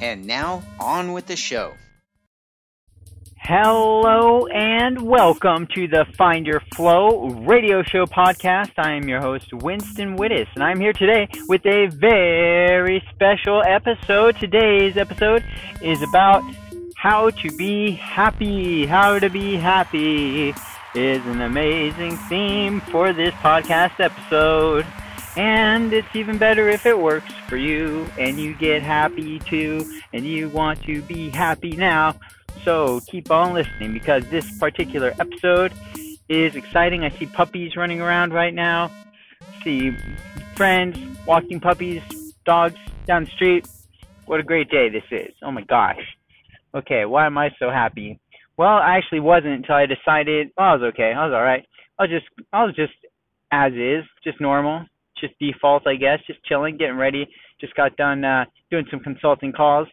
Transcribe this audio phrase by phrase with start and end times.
[0.00, 1.74] And now, on with the show.
[3.36, 8.72] Hello and welcome to the Find Your Flow radio show podcast.
[8.76, 14.36] I am your host, Winston Wittes, and I'm here today with a very special episode.
[14.36, 15.42] Today's episode
[15.82, 16.44] is about
[16.94, 18.86] how to be happy.
[18.86, 20.54] How to be happy
[20.94, 24.86] is an amazing theme for this podcast episode.
[25.38, 30.26] And it's even better if it works for you and you get happy too and
[30.26, 32.16] you want to be happy now.
[32.64, 35.72] So keep on listening because this particular episode
[36.28, 37.04] is exciting.
[37.04, 38.90] I see puppies running around right now.
[39.62, 39.96] See
[40.56, 42.02] friends walking puppies,
[42.44, 42.74] dogs
[43.06, 43.68] down the street.
[44.26, 45.32] What a great day this is.
[45.44, 46.02] Oh my gosh.
[46.74, 48.18] Okay, why am I so happy?
[48.56, 51.12] Well, I actually wasn't until I decided, oh, I was okay.
[51.12, 51.64] I was all right.
[51.96, 52.94] I was just I was just
[53.52, 54.84] as is, just normal
[55.20, 56.18] just default, I guess.
[56.26, 57.26] Just chilling, getting ready.
[57.60, 59.88] Just got done uh, doing some consulting calls.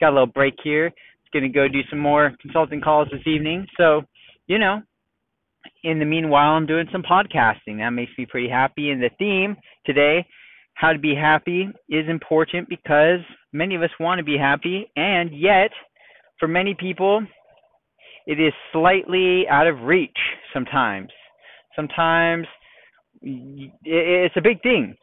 [0.00, 0.92] Got a little break here.
[1.32, 3.66] Gonna go do some more consulting calls this evening.
[3.76, 4.02] So,
[4.46, 4.80] you know,
[5.84, 7.78] in the meanwhile, I'm doing some podcasting.
[7.78, 8.90] That makes me pretty happy.
[8.90, 10.26] And the theme today,
[10.74, 13.20] how to be happy, is important because
[13.52, 15.70] many of us want to be happy, and yet,
[16.38, 17.26] for many people,
[18.26, 20.16] it is slightly out of reach
[20.52, 21.10] sometimes.
[21.74, 22.46] Sometimes
[23.22, 24.96] it's a big thing.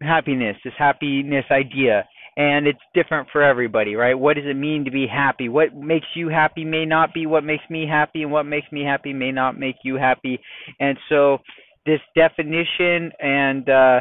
[0.00, 2.06] Happiness this happiness idea.
[2.36, 4.14] And it's different for everybody right?
[4.14, 5.48] What does it mean to be happy?
[5.48, 7.26] What makes you happy may not be.
[7.26, 10.40] What makes me happy and what makes me happy may not make you happy.
[10.78, 11.38] And so
[11.86, 14.00] this definition and uh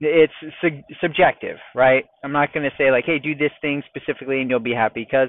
[0.00, 2.04] it's su- subjective right?
[2.24, 5.06] I'm not going to say like hey do this thing specifically and you'll be happy
[5.08, 5.28] because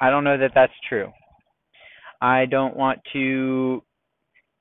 [0.00, 1.10] i don't know that that's true.
[2.20, 3.82] I don't want to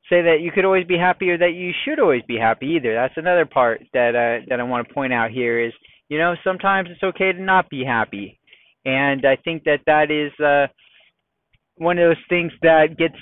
[0.09, 2.93] say that you could always be happy or that you should always be happy either.
[2.93, 5.73] That's another part that uh, that I want to point out here is
[6.09, 8.39] you know sometimes it's okay to not be happy,
[8.85, 10.67] and I think that that is uh,
[11.77, 13.15] one of those things that gets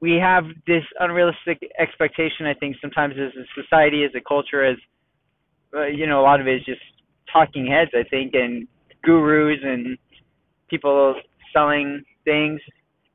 [0.00, 2.46] we have this unrealistic expectation.
[2.46, 4.76] I think sometimes as a society, as a culture, as
[5.74, 6.82] uh, you know, a lot of it is just
[7.32, 7.90] talking heads.
[7.94, 8.68] I think and
[9.02, 9.98] gurus and
[10.68, 11.14] people
[11.52, 12.60] selling things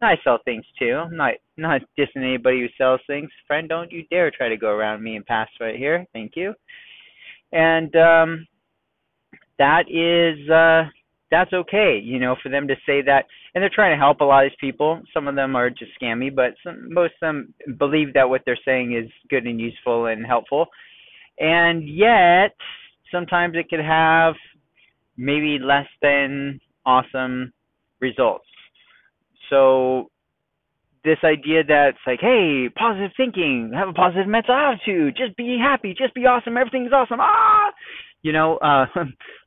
[0.01, 0.93] I sell things too.
[0.93, 3.29] I'm not not dissing anybody who sells things.
[3.47, 6.05] Friend, don't you dare try to go around me and pass right here.
[6.13, 6.53] Thank you.
[7.51, 8.47] And um
[9.57, 10.89] that is uh
[11.31, 14.23] that's okay, you know, for them to say that and they're trying to help a
[14.23, 15.01] lot of these people.
[15.13, 18.59] Some of them are just scammy, but some most of them believe that what they're
[18.63, 20.67] saying is good and useful and helpful.
[21.39, 22.55] And yet
[23.11, 24.35] sometimes it could have
[25.17, 27.51] maybe less than awesome
[27.99, 28.45] results
[29.49, 30.09] so
[31.03, 35.57] this idea that it's like, hey, positive thinking, have a positive mental attitude, just be
[35.61, 37.19] happy, just be awesome, everything's awesome.
[37.21, 37.71] Ah,
[38.21, 38.85] you know, uh,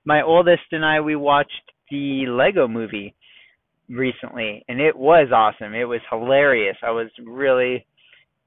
[0.05, 3.15] my oldest and I we watched the Lego Movie
[3.89, 5.75] recently, and it was awesome.
[5.75, 6.77] It was hilarious.
[6.83, 7.87] I was really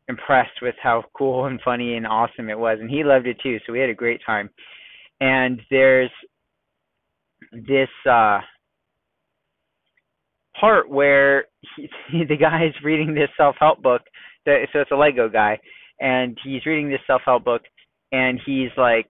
[0.08, 3.58] impressed with how cool and funny and awesome it was, and he loved it too.
[3.66, 4.50] So we had a great time.
[5.22, 6.12] And there's
[7.52, 8.40] this uh
[10.60, 11.46] part where
[11.76, 11.88] he,
[12.30, 14.02] the guy is reading this self-help book.
[14.46, 15.60] That, so it's a Lego guy,
[16.00, 17.64] and he's reading this self-help book,
[18.12, 19.08] and he's like,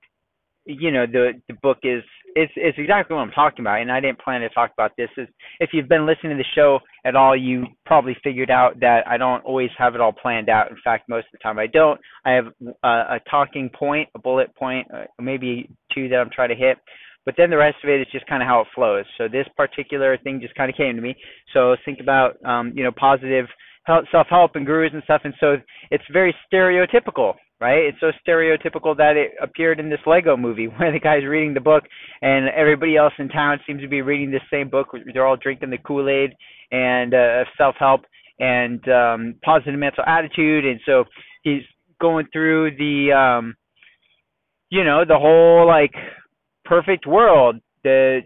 [0.65, 2.03] you know, the the book is
[2.35, 5.09] it's it's exactly what I'm talking about, and I didn't plan to talk about this.
[5.17, 5.27] Is
[5.59, 9.17] if you've been listening to the show at all, you probably figured out that I
[9.17, 10.71] don't always have it all planned out.
[10.71, 11.99] In fact, most of the time I don't.
[12.25, 12.45] I have
[12.83, 16.77] a, a talking point, a bullet point, uh, maybe two that I'm trying to hit
[17.25, 19.05] but then the rest of it is just kind of how it flows.
[19.17, 21.15] So this particular thing just kind of came to me.
[21.53, 23.45] So think about um, you know positive
[23.83, 25.57] help, self-help and gurus and stuff, and so
[25.91, 27.83] it's very stereotypical, right?
[27.83, 31.59] It's so stereotypical that it appeared in this Lego movie where the guy's reading the
[31.59, 31.83] book
[32.21, 34.87] and everybody else in town seems to be reading the same book.
[35.13, 36.31] They're all drinking the Kool-Aid
[36.71, 38.01] and uh, self-help
[38.39, 41.05] and um, positive mental attitude, and so
[41.43, 41.61] he's
[42.01, 43.55] going through the um,
[44.69, 45.93] you know the whole like
[46.65, 48.21] perfect world, the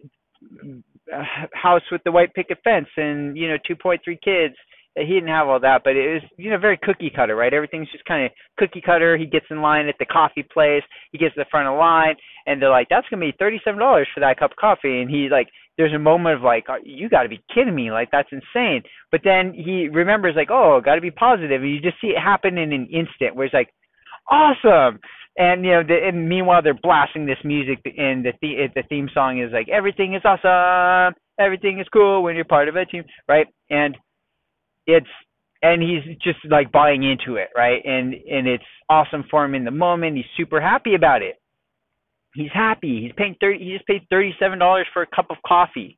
[1.54, 4.56] house with the white picket fence, and you know, 2.3 kids.
[4.96, 7.54] He didn't have all that, but it was you know very cookie cutter, right?
[7.54, 9.18] Everything's just kind of cookie cutter.
[9.18, 10.84] He gets in line at the coffee place.
[11.12, 12.16] He gets to the front of the line,
[12.48, 15.30] and they're like, "That's gonna be thirty-seven dollars for that cup of coffee." And he
[15.30, 15.48] like
[15.80, 18.84] there's a moment of like, you got to be kidding me, like that's insane.
[19.12, 22.20] But then he remembers like, oh, got to be positive, and you just see it
[22.20, 23.70] happen in an instant, where it's like,
[24.30, 25.00] awesome.
[25.40, 29.10] And you know, the, and meanwhile they're blasting this music, and the the, the theme
[29.14, 33.06] song is like, everything is awesome, everything is cool when you're part of a team,
[33.28, 33.48] right?
[33.70, 33.98] And
[34.86, 35.08] it's
[35.62, 37.82] and he's just like buying into it, right?
[37.86, 40.18] And and it's awesome for him in the moment.
[40.18, 41.38] He's super happy about it.
[42.36, 43.02] He's happy.
[43.02, 43.64] He's paying thirty.
[43.64, 45.98] He just paid thirty-seven dollars for a cup of coffee,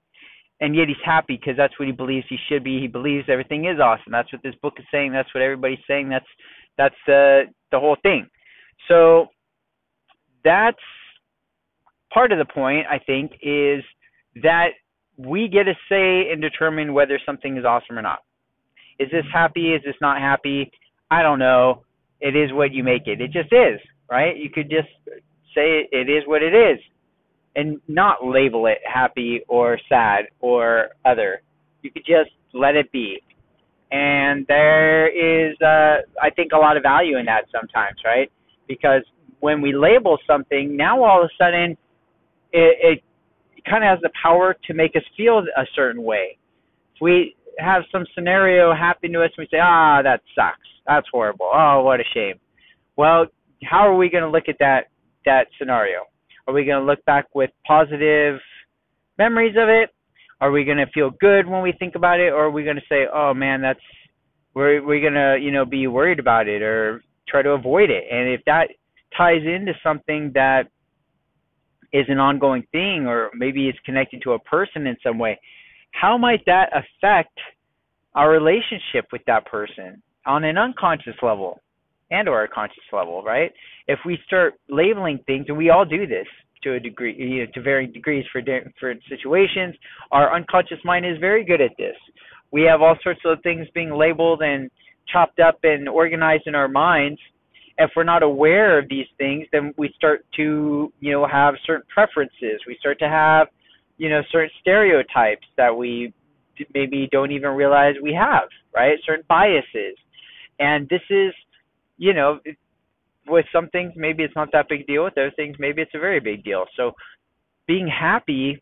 [0.59, 2.79] and yet he's happy because that's what he believes he should be.
[2.79, 4.11] He believes everything is awesome.
[4.11, 5.13] That's what this book is saying.
[5.13, 6.09] That's what everybody's saying.
[6.09, 6.25] That's
[6.77, 8.27] that's the the whole thing.
[8.87, 9.27] So
[10.43, 10.77] that's
[12.13, 12.85] part of the point.
[12.89, 13.83] I think is
[14.41, 14.69] that
[15.17, 18.19] we get a say and determine whether something is awesome or not.
[18.99, 19.73] Is this happy?
[19.73, 20.71] Is this not happy?
[21.09, 21.83] I don't know.
[22.19, 23.19] It is what you make it.
[23.19, 23.79] It just is,
[24.09, 24.37] right?
[24.37, 24.89] You could just
[25.55, 26.79] say it is what it is
[27.55, 31.41] and not label it happy or sad or other.
[31.81, 33.21] You could just let it be.
[33.91, 38.31] And there is, uh, I think, a lot of value in that sometimes, right?
[38.71, 39.03] Because
[39.41, 41.71] when we label something, now all of a sudden
[42.53, 43.03] it, it
[43.69, 46.37] kind of has the power to make us feel a certain way.
[46.95, 50.69] If we have some scenario happen to us and we say, ah, that sucks.
[50.87, 51.51] That's horrible.
[51.53, 52.35] Oh, what a shame.
[52.95, 53.25] Well,
[53.63, 54.85] how are we going to look at that
[55.25, 55.99] that scenario?
[56.47, 58.39] Are we going to look back with positive
[59.17, 59.89] memories of it?
[60.39, 62.77] Are we going to feel good when we think about it, or are we going
[62.77, 63.79] to say, "Oh man, that's
[64.55, 68.03] we're we're going to you know be worried about it or try to avoid it"?
[68.11, 68.67] And if that
[69.17, 70.67] ties into something that
[71.93, 75.39] is an ongoing thing, or maybe it's connected to a person in some way,
[75.91, 77.37] how might that affect
[78.15, 81.59] our relationship with that person on an unconscious level
[82.11, 83.51] and or a conscious level, right?
[83.87, 86.27] If we start labeling things, and we all do this
[86.63, 89.75] to a degree, you know, to varying degrees for different situations,
[90.11, 91.95] our unconscious mind is very good at this.
[92.51, 94.69] We have all sorts of things being labeled and
[95.07, 97.19] chopped up and organized in our minds.
[97.77, 101.85] If we're not aware of these things, then we start to, you know, have certain
[101.93, 102.61] preferences.
[102.67, 103.47] We start to have
[104.01, 106.11] you know certain stereotypes that we
[106.73, 109.95] maybe don't even realize we have right certain biases
[110.59, 111.31] and this is
[111.97, 112.39] you know
[113.27, 115.99] with some things maybe it's not that big deal with other things maybe it's a
[115.99, 116.91] very big deal so
[117.67, 118.59] being happy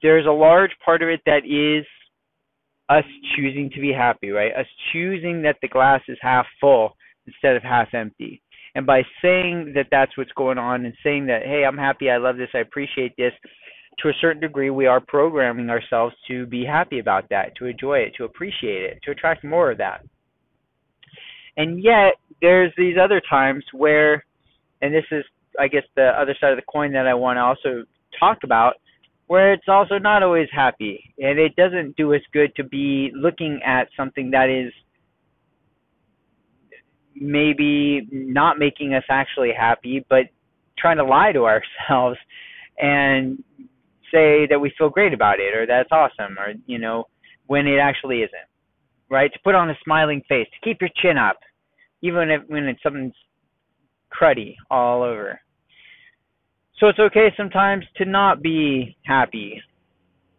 [0.00, 1.84] there's a large part of it that is
[2.98, 3.04] us
[3.36, 6.96] choosing to be happy right us choosing that the glass is half full
[7.26, 8.42] instead of half empty
[8.74, 12.16] and by saying that that's what's going on and saying that hey i'm happy i
[12.16, 13.32] love this i appreciate this
[14.00, 17.98] to a certain degree, we are programming ourselves to be happy about that, to enjoy
[17.98, 20.04] it, to appreciate it, to attract more of that.
[21.56, 24.24] And yet, there's these other times where,
[24.80, 25.24] and this is,
[25.60, 27.84] I guess, the other side of the coin that I want to also
[28.18, 28.74] talk about,
[29.32, 31.02] where it's also not always happy.
[31.16, 34.70] And it doesn't do us good to be looking at something that is
[37.16, 40.24] maybe not making us actually happy, but
[40.78, 42.18] trying to lie to ourselves
[42.78, 43.42] and
[44.12, 47.04] say that we feel great about it or that's awesome or you know
[47.46, 48.48] when it actually isn't
[49.08, 51.38] right to put on a smiling face to keep your chin up
[52.02, 53.14] even if when it's something's
[54.12, 55.40] cruddy all over
[56.82, 59.62] so it's okay sometimes to not be happy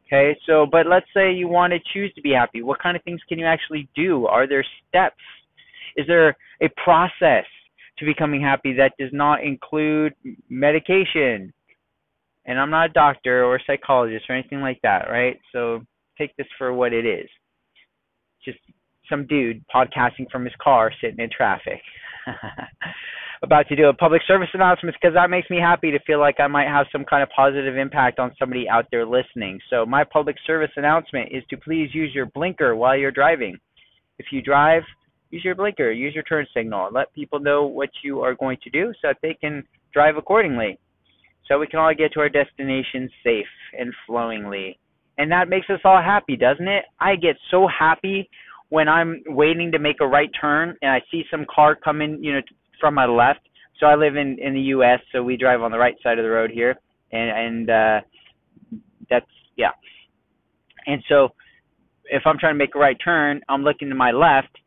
[0.05, 3.03] okay so but let's say you want to choose to be happy what kind of
[3.03, 5.15] things can you actually do are there steps
[5.95, 7.45] is there a process
[7.97, 10.13] to becoming happy that does not include
[10.49, 11.53] medication
[12.45, 15.39] and I'm not a doctor or a psychologist or anything like that, right?
[15.51, 15.81] So
[16.17, 17.29] take this for what it is.
[18.43, 18.59] Just
[19.09, 21.81] some dude podcasting from his car sitting in traffic.
[23.43, 26.39] About to do a public service announcement because that makes me happy to feel like
[26.39, 29.59] I might have some kind of positive impact on somebody out there listening.
[29.69, 33.57] So my public service announcement is to please use your blinker while you're driving.
[34.17, 34.83] If you drive,
[35.29, 38.69] use your blinker, use your turn signal, let people know what you are going to
[38.69, 40.79] do so that they can drive accordingly
[41.45, 43.45] so we can all get to our destination safe
[43.77, 44.79] and flowingly.
[45.17, 46.85] And that makes us all happy, doesn't it?
[47.01, 48.29] I get so happy
[48.69, 52.33] when I'm waiting to make a right turn and I see some car coming, you
[52.33, 52.41] know,
[52.79, 53.41] from my left.
[53.79, 56.23] So I live in in the U.S., so we drive on the right side of
[56.23, 56.75] the road here,
[57.11, 58.01] and and uh,
[59.09, 59.25] that's
[59.57, 59.71] yeah.
[60.85, 61.29] And so
[62.05, 64.57] if I'm trying to make a right turn, I'm looking to my left,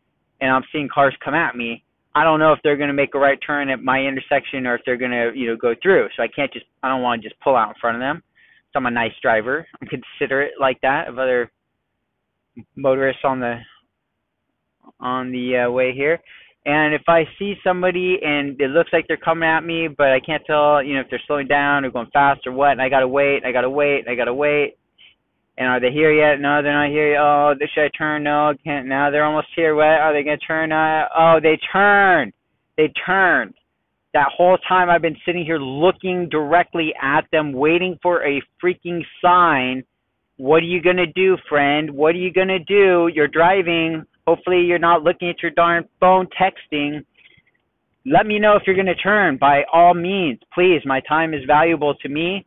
[0.41, 1.85] and I'm seeing cars come at me,
[2.17, 4.77] I don't know if they're going to make a right turn at my intersection or
[4.77, 6.09] if they're going to, you know, go through.
[6.17, 8.23] So I can't just, I don't want to just pull out in front of them.
[8.73, 9.67] So I'm a nice driver.
[9.83, 11.53] I'm considerate like that of other
[12.75, 13.59] motorists on the
[14.99, 16.19] on the uh, way here.
[16.67, 20.19] And if I see somebody and it looks like they're coming at me, but I
[20.19, 22.89] can't tell, you know, if they're slowing down or going fast or what, and I
[22.89, 24.77] gotta wait, I gotta wait, I gotta wait.
[25.59, 26.41] And are they here yet?
[26.41, 27.13] No, they're not here.
[27.13, 27.21] Yet.
[27.21, 28.25] Oh, should I turn?
[28.25, 28.89] No, can't.
[28.89, 29.77] Now they're almost here.
[29.77, 29.85] What?
[29.85, 30.73] Are they gonna turn?
[30.73, 32.33] Uh, oh, they turned.
[32.77, 33.55] They turned.
[34.13, 39.03] That whole time I've been sitting here looking directly at them, waiting for a freaking
[39.23, 39.85] sign.
[40.37, 41.91] What are you gonna do, friend?
[41.91, 43.09] What are you gonna do?
[43.15, 44.05] You're driving.
[44.27, 47.05] Hopefully you're not looking at your darn phone texting.
[48.05, 49.37] Let me know if you're gonna turn.
[49.37, 50.81] By all means, please.
[50.85, 52.47] My time is valuable to me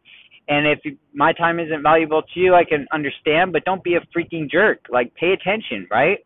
[0.50, 0.80] and if
[1.14, 4.80] my time isn't valuable to you, I can understand, but don't be a freaking jerk.
[4.92, 6.18] Like, pay attention, right?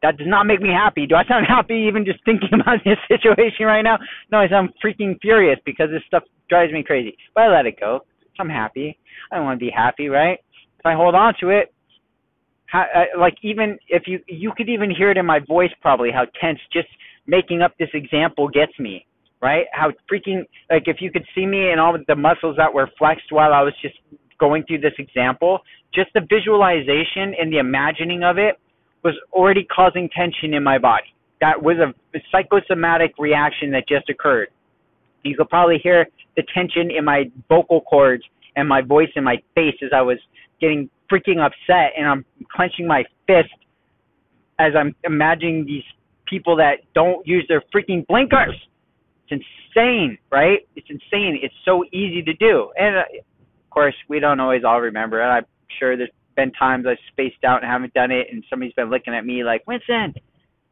[0.00, 1.06] That does not make me happy.
[1.06, 3.98] Do I sound happy even just thinking about this situation right now?
[4.32, 7.14] No, I sound freaking furious because this stuff drives me crazy.
[7.34, 8.00] But I let it go.
[8.40, 8.98] I'm happy.
[9.30, 10.38] I don't want to be happy, right?
[10.78, 11.74] If I hold on to it,
[12.68, 16.10] how, uh, like even if you you could even hear it in my voice probably
[16.10, 16.88] how tense just
[17.26, 19.04] making up this example gets me
[19.40, 19.66] right?
[19.72, 23.30] How freaking like if you could see me and all the muscles that were flexed
[23.30, 23.94] while I was just
[24.38, 25.60] going through this example,
[25.94, 28.56] just the visualization and the imagining of it
[29.02, 31.14] was already causing tension in my body.
[31.40, 34.48] That was a, a psychosomatic reaction that just occurred.
[35.22, 36.06] You could probably hear
[36.36, 38.22] the tension in my vocal cords
[38.56, 40.18] and my voice and my face as I was
[40.60, 42.24] getting freaking upset and I'm
[42.54, 43.54] clenching my fist
[44.58, 45.84] as I'm imagining these
[46.26, 48.54] people that don't use their freaking blinkers
[49.30, 50.66] it's insane, right?
[50.76, 51.38] It's insane.
[51.42, 52.70] It's so easy to do.
[52.76, 55.20] And uh, of course, we don't always all remember.
[55.20, 55.46] And I'm
[55.78, 59.14] sure there's been times I've spaced out and haven't done it, and somebody's been looking
[59.14, 60.14] at me like, Winston,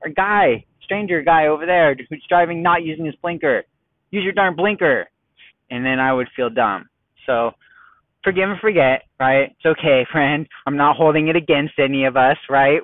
[0.02, 3.64] or guy, stranger guy over there who's driving not using his blinker.
[4.11, 5.07] Use your darn blinker.
[5.71, 6.88] And then I would feel dumb.
[7.26, 7.50] So
[8.26, 9.52] forgive and forget, right?
[9.52, 10.47] It's okay, friend.
[10.66, 12.80] I'm not holding it against any of us, right?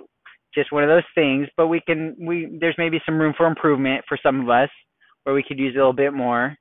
[0.55, 4.05] Just one of those things, but we can we there's maybe some room for improvement
[4.07, 4.69] for some of us
[5.25, 6.57] where we could use a little bit more.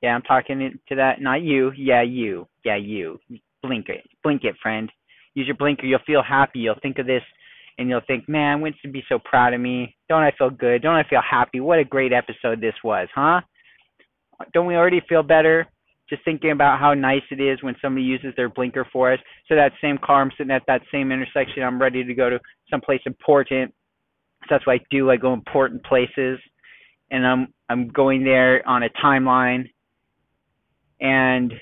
[0.00, 1.72] Yeah, I'm talking to that, not you.
[1.76, 2.46] Yeah, you.
[2.64, 3.18] Yeah, you.
[3.62, 4.04] Blink it.
[4.22, 4.90] Blink it, friend.
[5.34, 5.86] Use your blinker.
[5.86, 6.60] You'll feel happy.
[6.60, 7.22] You'll think of this
[7.78, 9.96] and you'll think, man, Winston be so proud of me.
[10.08, 10.82] Don't I feel good?
[10.82, 11.60] Don't I feel happy?
[11.60, 13.40] What a great episode this was, huh?
[14.52, 15.66] Don't we already feel better
[16.12, 19.18] just thinking about how nice it is when somebody uses their blinker for us?
[19.48, 21.62] So that same car, I'm sitting at that same intersection.
[21.62, 22.38] I'm ready to go to
[22.70, 23.72] someplace important.
[24.42, 25.10] So that's what I do.
[25.10, 26.38] I go important places
[27.10, 29.70] and I'm I'm going there on a timeline
[31.00, 31.52] and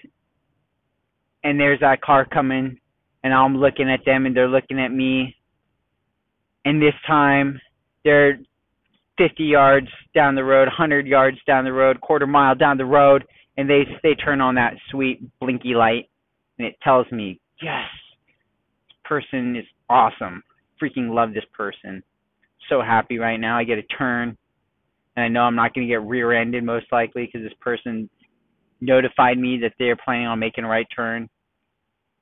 [1.45, 2.79] and there's that car coming
[3.23, 5.37] and I'm looking at them and they're looking at me
[6.65, 7.61] and this time
[8.05, 8.39] they're
[9.19, 13.25] 50 yards down the road, 100 yards down the road, quarter mile down the road
[13.61, 16.09] and they they turn on that sweet blinky light
[16.59, 17.89] and it tells me, "Yes.
[18.89, 20.43] This person is awesome.
[20.83, 22.03] Freaking love this person."
[22.71, 23.59] So happy right now.
[23.59, 24.37] I get a turn
[25.17, 28.09] and I know I'm not going to get rear-ended most likely because this person
[28.81, 31.29] notified me that they're planning on making a right turn,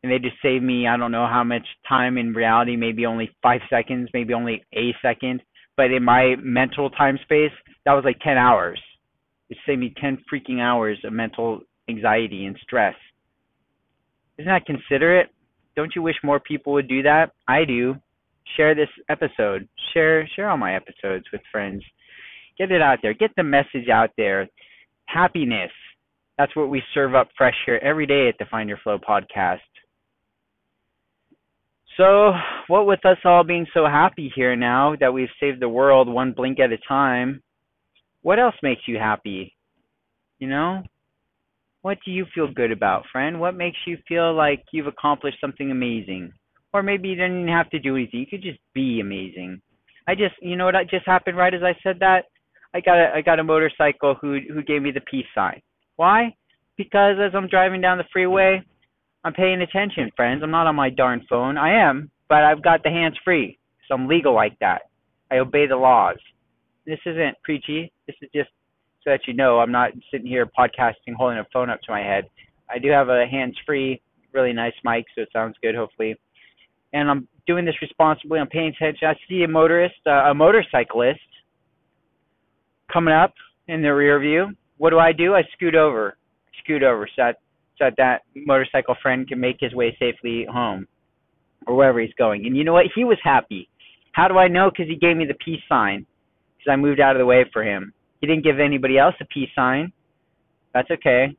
[0.03, 3.31] and they just saved me I don't know how much time in reality, maybe only
[3.43, 5.41] five seconds, maybe only a second,
[5.77, 7.53] but in my mental time space,
[7.85, 8.81] that was like 10 hours.
[9.51, 12.95] It saved me 10 freaking hours of mental anxiety and stress.
[14.39, 15.31] Isn't that considerate?
[15.75, 17.33] Don't you wish more people would do that?
[17.47, 17.97] I do.
[18.57, 19.69] Share this episode.
[19.93, 21.83] Share share all my episodes with friends.
[22.57, 23.15] Get it out there.
[23.15, 24.49] Get the message out there.
[25.07, 25.71] Happiness.
[26.37, 29.59] That's what we serve up fresh here every day at the Find Your Flow podcast.
[31.97, 32.33] So,
[32.69, 36.33] what with us all being so happy here now that we've saved the world one
[36.33, 37.43] blink at a time,
[38.29, 39.57] what else makes you happy?
[40.39, 40.83] You know?
[41.81, 43.41] What do you feel good about, friend?
[43.41, 46.35] What makes you feel like you've accomplished something amazing?
[46.75, 48.21] Or maybe you didn't even have to do anything.
[48.21, 49.63] You could just be amazing.
[50.07, 52.27] I just, you know what just happened right as I said that?
[52.75, 55.63] I got a I got a motorcycle who who gave me the peace sign.
[55.97, 56.35] Why?
[56.77, 58.63] Because as I'm driving down the freeway,
[59.25, 60.43] I'm paying attention, friends.
[60.43, 61.57] I'm not on my darn phone.
[61.57, 63.59] I am, but I've got the hands free,
[63.89, 64.83] so I'm legal like that.
[65.31, 66.19] I obey the laws.
[66.89, 67.93] This isn't preachy.
[68.09, 68.51] This is just
[69.05, 72.01] so that you know I'm not sitting here podcasting holding a phone up to my
[72.01, 72.25] head.
[72.69, 74.01] I do have a hands free,
[74.33, 76.17] really nice mic, so it sounds good, hopefully.
[76.93, 78.41] And I'm doing this responsibly.
[78.41, 79.07] I'm paying attention.
[79.07, 81.21] I see a motorist, uh, a motorcyclist
[82.93, 83.35] coming up
[83.69, 85.35] in the rear view, what do I do?
[85.35, 86.17] I scoot over,
[86.63, 87.37] scoot over so that
[87.79, 90.89] so that, that motorcycle friend can make his way safely home
[91.67, 92.47] or wherever he's going.
[92.47, 92.87] And you know what?
[92.93, 93.69] He was happy.
[94.13, 94.69] How do I know?
[94.71, 96.05] Because he gave me the peace sign.
[96.69, 97.93] Because I moved out of the way for him.
[98.21, 99.93] He didn't give anybody else a peace sign.
[100.75, 101.37] That's okay.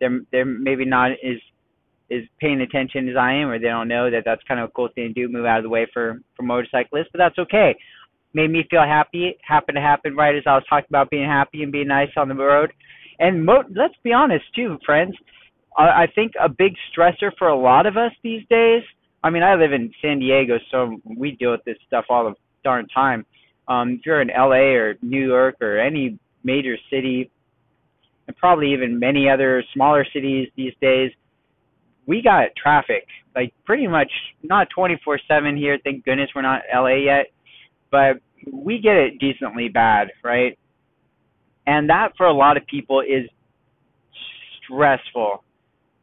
[0.00, 1.38] They're they're maybe not as
[2.10, 4.72] is paying attention as I am, or they don't know that that's kind of a
[4.72, 7.08] cool thing to do, move out of the way for for motorcyclists.
[7.12, 7.76] But that's okay
[8.34, 9.36] made me feel happy.
[9.46, 12.28] Happened to happen right as I was talking about being happy and being nice on
[12.28, 12.72] the road.
[13.18, 15.14] And mo- let's be honest too, friends.
[15.76, 18.82] I think a big stressor for a lot of us these days
[19.24, 22.34] I mean, I live in San Diego, so we deal with this stuff all the
[22.64, 23.24] darn time.
[23.68, 27.30] Um, if you're in LA or New York or any major city,
[28.26, 31.10] and probably even many other smaller cities these days,
[32.06, 34.10] we got traffic like pretty much
[34.42, 35.78] not 24/7 here.
[35.82, 37.26] Thank goodness we're not LA yet,
[37.90, 40.58] but we get it decently bad, right?
[41.66, 43.28] And that for a lot of people is
[44.62, 45.44] stressful.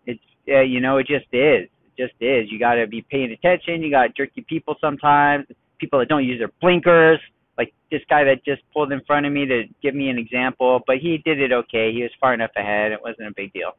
[0.05, 1.67] It's uh, you know it just is.
[1.67, 2.51] It just is.
[2.51, 3.81] You got to be paying attention.
[3.83, 5.45] You got jerky people sometimes.
[5.79, 7.19] People that don't use their blinkers.
[7.59, 10.79] Like this guy that just pulled in front of me to give me an example,
[10.87, 11.91] but he did it okay.
[11.93, 12.91] He was far enough ahead.
[12.91, 13.73] It wasn't a big deal.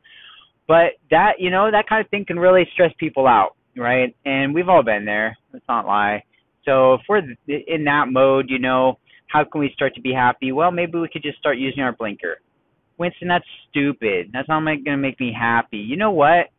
[0.69, 4.15] But that you know that kind of thing can really stress people out, right?
[4.25, 5.37] And we've all been there.
[5.53, 6.23] Let's not lie.
[6.65, 10.53] So if we're in that mode, you know, how can we start to be happy?
[10.53, 12.37] Well, maybe we could just start using our blinker.
[12.99, 14.31] Winston, that's stupid.
[14.33, 15.79] That's not going to make me happy.
[15.79, 16.51] You know what?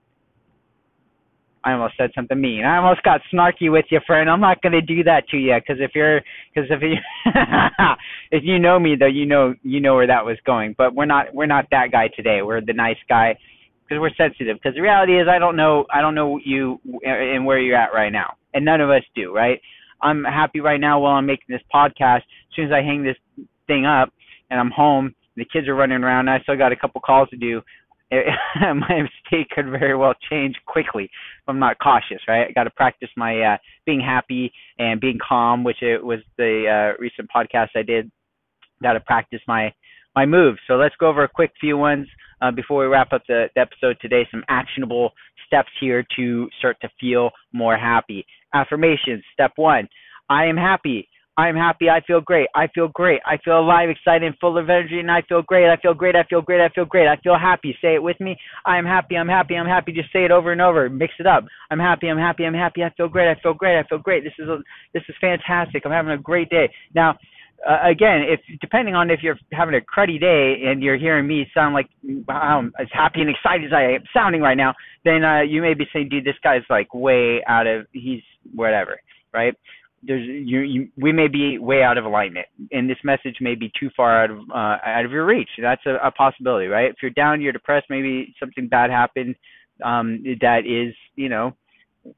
[1.63, 2.63] I almost said something mean.
[2.65, 4.29] I almost got snarky with you, friend.
[4.29, 6.21] I'm not to do that to you because if you're,
[6.53, 6.95] because if you,
[8.31, 10.73] if you know me though, you know you know where that was going.
[10.77, 12.41] But we're not we're not that guy today.
[12.41, 13.37] We're the nice guy
[13.83, 14.57] because we're sensitive.
[14.57, 17.77] Because the reality is, I don't know I don't know you uh, and where you're
[17.77, 19.61] at right now, and none of us do, right?
[20.01, 22.17] I'm happy right now while I'm making this podcast.
[22.17, 23.17] As soon as I hang this
[23.67, 24.11] thing up
[24.49, 26.27] and I'm home, the kids are running around.
[26.27, 27.61] I still got a couple calls to do.
[28.61, 32.47] my state could very well change quickly if I'm not cautious, right?
[32.49, 36.93] I got to practice my uh, being happy and being calm, which it was the
[36.95, 38.11] uh, recent podcast I did.
[38.83, 39.73] Got to practice my
[40.15, 40.59] my moves.
[40.67, 42.07] So let's go over a quick few ones
[42.41, 44.27] uh, before we wrap up the, the episode today.
[44.29, 45.11] Some actionable
[45.47, 48.25] steps here to start to feel more happy.
[48.53, 49.23] Affirmations.
[49.33, 49.87] Step one
[50.29, 51.09] I am happy.
[51.37, 51.89] I'm happy.
[51.89, 52.47] I feel great.
[52.53, 53.21] I feel great.
[53.25, 55.69] I feel alive, excited, full of energy, and I feel great.
[55.69, 56.15] I feel great.
[56.15, 56.59] I feel great.
[56.59, 57.07] I feel great.
[57.07, 57.75] I feel happy.
[57.81, 58.37] Say it with me.
[58.65, 59.15] I'm happy.
[59.15, 59.55] I'm happy.
[59.55, 59.93] I'm happy.
[59.93, 60.89] Just say it over and over.
[60.89, 61.45] Mix it up.
[61.71, 62.07] I'm happy.
[62.07, 62.43] I'm happy.
[62.43, 62.83] I'm happy.
[62.83, 63.29] I feel great.
[63.29, 63.79] I feel great.
[63.79, 64.25] I feel great.
[64.25, 64.57] This is a,
[64.93, 65.83] this is fantastic.
[65.85, 66.69] I'm having a great day.
[66.93, 67.17] Now,
[67.67, 71.45] uh, again, if depending on if you're having a cruddy day and you're hearing me
[71.53, 71.87] sound like
[72.27, 74.73] I'm as happy and excited as I am sounding right now,
[75.05, 78.21] then uh, you may be saying, "Dude, this guy's like way out of he's
[78.53, 78.99] whatever."
[79.33, 79.55] Right?
[80.03, 83.71] There's you, you we may be way out of alignment, and this message may be
[83.79, 85.49] too far out of uh, out of your reach.
[85.61, 86.89] That's a, a possibility, right?
[86.89, 89.35] If you're down, you're depressed, maybe something bad happened
[89.83, 91.55] um, that is, you know,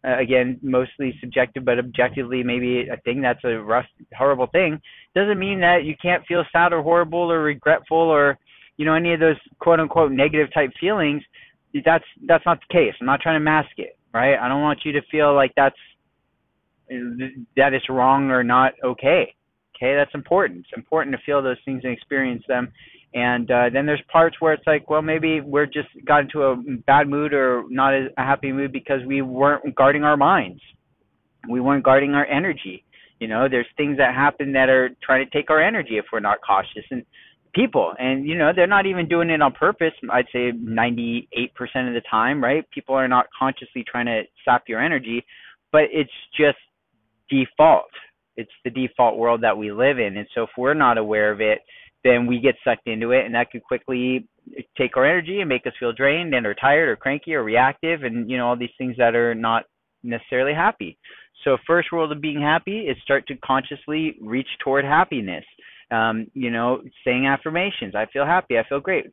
[0.03, 3.85] again mostly subjective but objectively maybe a thing that's a rough
[4.17, 4.79] horrible thing
[5.13, 8.37] doesn't mean that you can't feel sad or horrible or regretful or
[8.77, 11.21] you know any of those quote unquote negative type feelings
[11.83, 14.79] that's that's not the case i'm not trying to mask it right i don't want
[14.85, 15.75] you to feel like that's
[16.89, 19.33] that it's wrong or not okay
[19.75, 22.71] okay that's important it's important to feel those things and experience them
[23.13, 26.55] and uh, then there's parts where it's like, well, maybe we're just got into a
[26.87, 30.61] bad mood or not a happy mood because we weren't guarding our minds.
[31.47, 32.83] We weren't guarding our energy.
[33.19, 36.21] You know, there's things that happen that are trying to take our energy if we're
[36.21, 36.83] not cautious.
[36.89, 37.05] And
[37.53, 39.93] people, and you know, they're not even doing it on purpose.
[40.11, 41.27] I'd say 98%
[41.87, 42.67] of the time, right?
[42.71, 45.23] People are not consciously trying to sap your energy,
[45.71, 46.57] but it's just
[47.29, 47.89] default.
[48.35, 50.17] It's the default world that we live in.
[50.17, 51.59] And so if we're not aware of it,
[52.03, 54.27] then we get sucked into it, and that could quickly
[54.77, 58.03] take our energy and make us feel drained and or tired or cranky or reactive,
[58.03, 59.63] and you know all these things that are not
[60.03, 60.97] necessarily happy.
[61.43, 65.45] So first rule of being happy is start to consciously reach toward happiness.
[65.91, 67.93] Um, you know, saying affirmations.
[67.95, 68.57] I feel happy.
[68.57, 69.05] I feel great.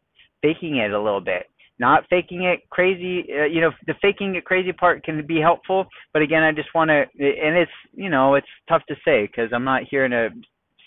[0.42, 1.46] Faking it a little bit.
[1.81, 3.27] Not faking it crazy.
[3.33, 6.69] Uh, you know, the faking it crazy part can be helpful, but again, I just
[6.75, 10.12] want to, and it's, you know, it's tough to say because I'm not here in
[10.12, 10.29] a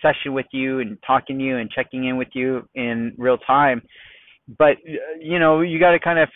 [0.03, 3.81] session with you and talking to you and checking in with you in real time
[4.57, 4.77] but
[5.19, 6.29] you know you got to kind of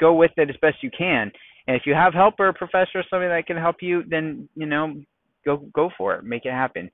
[0.00, 1.30] go with it as best you can
[1.66, 4.48] and if you have help or a professor or somebody that can help you then
[4.56, 4.94] you know
[5.44, 6.90] go go for it make it happen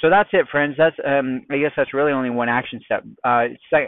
[0.00, 0.76] so that's it friends.
[0.78, 3.04] That's um i guess that's really only one action step.
[3.24, 3.46] Uh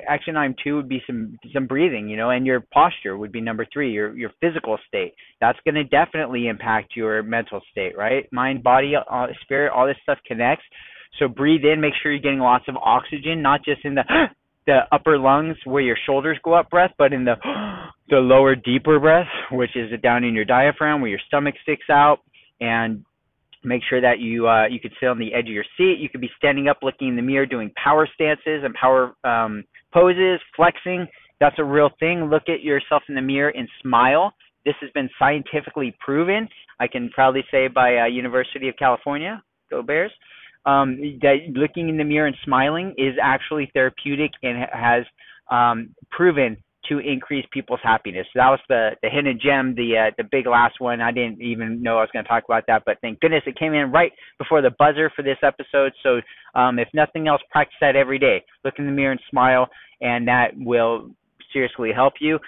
[0.09, 3.41] action item two would be some some breathing you know and your posture would be
[3.41, 5.15] number three your your physical state.
[5.41, 8.31] That's going to definitely impact your mental state right?
[8.33, 10.65] Mind body uh, spirit all this stuff connects.
[11.19, 14.05] So breathe in, make sure you're getting lots of oxygen, not just in the
[14.67, 17.35] the upper lungs where your shoulders go up breath, but in the
[18.09, 22.19] the lower deeper breath, which is down in your diaphragm where your stomach sticks out.
[22.61, 23.05] And
[23.65, 25.99] make sure that you uh, you could sit on the edge of your seat.
[25.99, 29.65] You could be standing up, looking in the mirror, doing power stances and power um,
[29.93, 31.07] poses, flexing.
[31.41, 32.25] That's a real thing.
[32.31, 34.33] Look at yourself in the mirror and smile.
[34.65, 36.49] This has been scientifically proven.
[36.79, 40.13] I can proudly say by uh, University of California, go Bears
[40.67, 45.05] um, that looking in the mirror and smiling is actually therapeutic and has
[45.51, 46.57] um, proven
[46.89, 48.27] to increase people's happiness.
[48.33, 51.01] So that was the the hidden gem, the uh, the big last one.
[51.01, 53.59] I didn't even know I was going to talk about that, but thank goodness it
[53.59, 55.93] came in right before the buzzer for this episode.
[56.03, 56.21] So
[56.55, 58.45] um, if nothing else, practice that every day.
[58.65, 59.69] Look in the mirror and smile,
[60.01, 61.11] and that will
[61.53, 62.39] seriously help you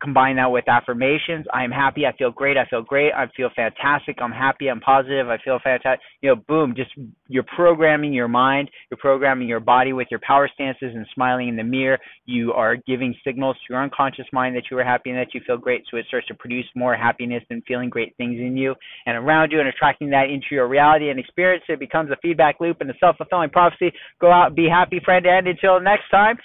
[0.00, 1.46] combine that with affirmations.
[1.52, 2.06] I am happy.
[2.06, 2.56] I feel great.
[2.56, 3.12] I feel great.
[3.12, 4.18] I feel fantastic.
[4.20, 4.68] I'm happy.
[4.68, 5.28] I'm positive.
[5.28, 6.00] I feel fantastic.
[6.20, 6.90] You know, boom, just
[7.28, 11.56] you're programming your mind, you're programming your body with your power stances and smiling in
[11.56, 11.98] the mirror.
[12.26, 15.40] You are giving signals to your unconscious mind that you are happy and that you
[15.46, 15.84] feel great.
[15.90, 18.74] So it starts to produce more happiness and feeling great things in you
[19.06, 21.64] and around you and attracting that into your reality and experience.
[21.68, 23.92] It becomes a feedback loop and a self fulfilling prophecy.
[24.20, 26.36] Go out, be happy, friend, and until next time,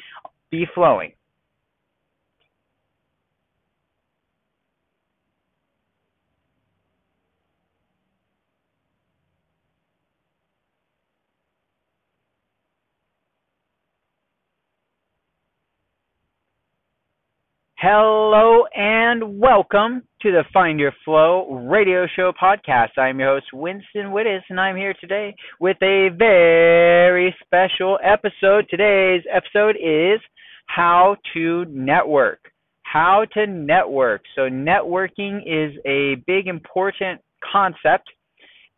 [0.51, 1.13] be flowing.
[17.85, 22.97] Hello and welcome to the Find Your Flow radio show podcast.
[22.97, 28.67] I'm your host, Winston Wittes, and I'm here today with a very special episode.
[28.69, 30.21] Today's episode is
[30.67, 32.39] How to Network.
[32.83, 34.21] How to network.
[34.33, 37.19] So, networking is a big, important
[37.51, 38.07] concept.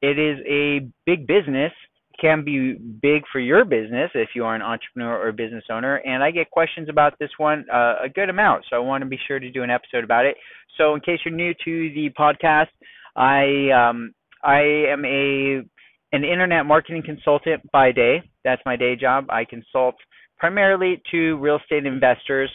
[0.01, 1.73] It is a big business
[2.19, 5.97] can be big for your business if you are an entrepreneur or business owner.
[5.97, 9.10] And I get questions about this one uh, a good amount, so I want to
[9.10, 10.36] be sure to do an episode about it.
[10.78, 12.67] So in case you're new to the podcast,
[13.15, 15.63] I um, I am a
[16.12, 18.21] an internet marketing consultant by day.
[18.43, 19.25] That's my day job.
[19.30, 19.95] I consult
[20.38, 22.51] primarily to real estate investors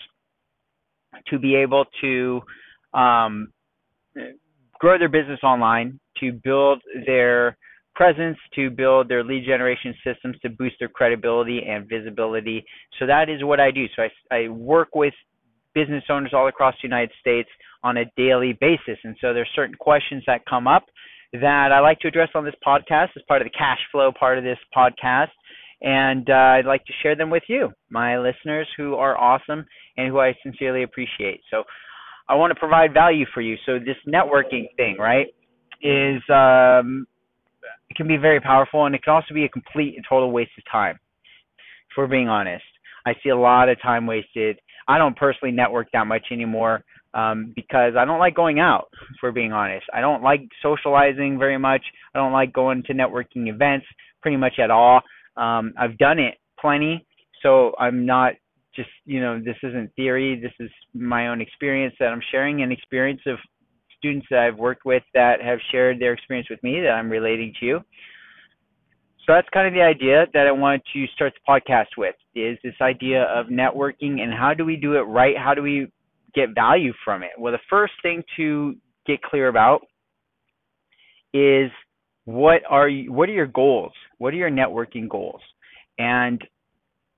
[1.28, 2.40] to be able to
[2.94, 3.52] um,
[4.78, 7.56] grow their business online, to build their
[7.94, 12.64] presence to build their lead generation systems to boost their credibility and visibility.
[12.98, 13.86] So that is what I do.
[13.96, 15.14] So I, I work with
[15.74, 17.48] business owners all across the United States
[17.82, 18.98] on a daily basis.
[19.04, 20.84] And so there's certain questions that come up
[21.32, 24.38] that I like to address on this podcast as part of the cash flow part
[24.38, 25.28] of this podcast.
[25.82, 29.64] And uh, I'd like to share them with you, my listeners who are awesome
[29.96, 31.40] and who I sincerely appreciate.
[31.50, 31.64] So
[32.28, 33.56] I want to provide value for you.
[33.64, 35.28] So this networking thing, right,
[35.82, 37.06] is um,
[37.90, 40.52] it can be very powerful and it can also be a complete and total waste
[40.56, 40.98] of time.
[41.90, 42.64] If we're being honest,
[43.04, 44.58] I see a lot of time wasted.
[44.86, 48.88] I don't personally network that much anymore um, because I don't like going out.
[48.92, 51.82] If we're being honest, I don't like socializing very much.
[52.14, 53.86] I don't like going to networking events
[54.22, 55.00] pretty much at all.
[55.36, 57.06] Um, I've done it plenty,
[57.42, 58.34] so I'm not
[58.76, 60.40] just you know this isn't theory.
[60.40, 63.38] This is my own experience that I'm sharing, an experience of
[64.00, 67.54] students that I've worked with that have shared their experience with me that I'm relating
[67.60, 67.66] to.
[67.66, 67.80] you.
[69.26, 72.58] So that's kind of the idea that I wanted to start the podcast with is
[72.64, 75.36] this idea of networking and how do we do it right?
[75.36, 75.92] How do we
[76.34, 77.30] get value from it?
[77.38, 78.74] Well, the first thing to
[79.06, 79.82] get clear about
[81.32, 81.70] is
[82.24, 83.92] what are you, what are your goals?
[84.18, 85.40] What are your networking goals?
[85.98, 86.42] And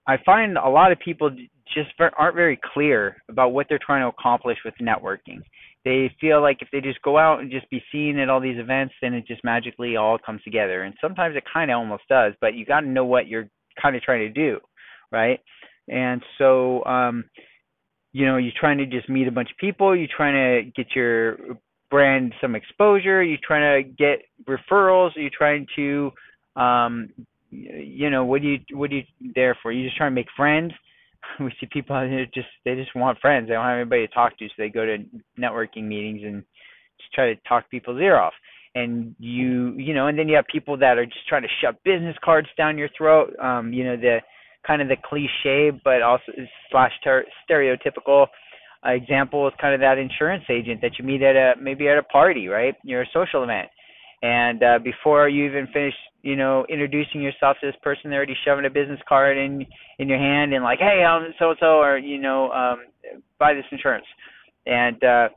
[0.06, 1.30] I find a lot of people
[1.72, 5.40] just aren't very clear about what they're trying to accomplish with networking
[5.84, 8.58] they feel like if they just go out and just be seen at all these
[8.58, 10.82] events, then it just magically all comes together.
[10.82, 13.48] And sometimes it kind of almost does, but you got to know what you're
[13.80, 14.58] kind of trying to do,
[15.10, 15.40] right?
[15.88, 17.24] And so, um,
[18.12, 19.96] you know, you're trying to just meet a bunch of people.
[19.96, 21.36] You're trying to get your
[21.90, 23.22] brand some exposure.
[23.22, 25.10] You're trying to get referrals.
[25.16, 26.12] You're trying to,
[26.54, 27.10] um,
[27.50, 29.72] you know, what do you what are you there for?
[29.72, 30.72] You're just trying to make friends
[31.40, 33.48] we see people here just they just want friends.
[33.48, 34.98] They don't have anybody to talk to, so they go to
[35.38, 36.42] networking meetings and
[37.00, 38.34] just try to talk people's ear off.
[38.74, 41.76] And you you know, and then you have people that are just trying to shove
[41.84, 43.34] business cards down your throat.
[43.42, 44.18] Um, you know, the
[44.66, 46.24] kind of the cliche but also
[46.70, 48.26] slash ter- stereotypical
[48.84, 52.02] example is kind of that insurance agent that you meet at a maybe at a
[52.04, 52.74] party, right?
[52.82, 53.68] You're a social event
[54.22, 58.36] and uh, before you even finish, you know, introducing yourself to this person, they're already
[58.44, 59.66] shoving a business card in
[59.98, 62.86] in your hand and like, hey, I'm so and so, or you know, um,
[63.38, 64.06] buy this insurance,
[64.66, 65.28] and uh,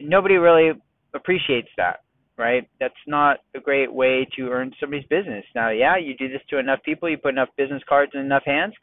[0.00, 0.72] nobody really
[1.14, 2.00] appreciates that,
[2.36, 2.68] right?
[2.80, 5.44] That's not a great way to earn somebody's business.
[5.54, 8.42] Now, yeah, you do this to enough people, you put enough business cards in enough
[8.44, 8.74] hands,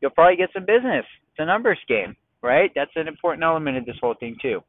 [0.00, 1.04] you'll probably get some business.
[1.30, 2.70] It's a numbers game, right?
[2.74, 4.60] That's an important element of this whole thing too.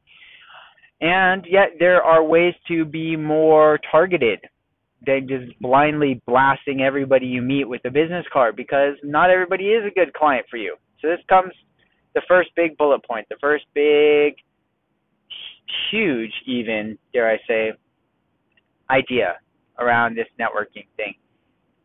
[1.01, 4.39] And yet there are ways to be more targeted
[5.05, 9.83] than just blindly blasting everybody you meet with a business card because not everybody is
[9.85, 10.75] a good client for you.
[11.01, 11.53] So this comes
[12.15, 14.35] the first big bullet point, the first big
[15.91, 17.73] huge even, dare I say,
[18.89, 19.35] idea
[19.79, 21.15] around this networking thing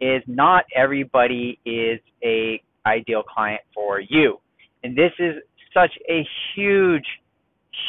[0.00, 4.38] is not everybody is a ideal client for you.
[4.82, 5.34] And this is
[5.74, 7.04] such a huge,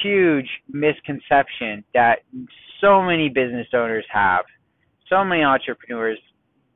[0.04, 2.20] huge misconception that
[2.80, 4.46] so many business owners have.
[5.10, 6.20] So many entrepreneurs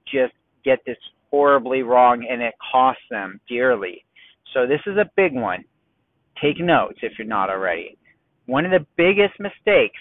[0.05, 0.97] just get this
[1.31, 4.03] horribly wrong and it costs them dearly.
[4.53, 5.63] So this is a big one.
[6.41, 7.97] Take notes if you're not already.
[8.45, 9.99] One of the biggest mistakes,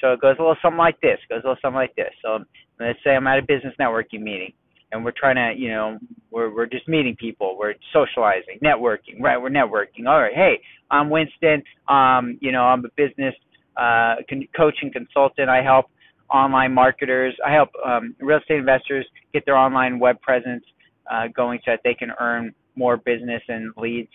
[0.00, 2.12] so it goes a little something like this, goes a little something like this.
[2.22, 2.38] So
[2.80, 4.52] let's say I'm at a business networking meeting
[4.92, 5.98] and we're trying to, you know,
[6.30, 9.36] we're we're just meeting people, we're socializing, networking, right?
[9.36, 10.06] We're networking.
[10.06, 11.62] All right, hey, I'm Winston.
[11.88, 13.34] Um, you know, I'm a business
[13.76, 15.48] uh, and consultant.
[15.48, 15.86] I help
[16.32, 17.34] online marketers.
[17.46, 20.64] I help um, real estate investors get their online web presence
[21.10, 24.10] uh, going so that they can earn more business and leads